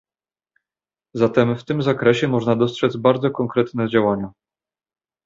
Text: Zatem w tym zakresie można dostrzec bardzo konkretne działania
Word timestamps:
Zatem 1.13 1.55
w 1.57 1.63
tym 1.65 1.81
zakresie 1.81 2.27
można 2.27 2.55
dostrzec 2.55 2.95
bardzo 2.97 3.31
konkretne 3.31 3.89
działania 3.89 4.31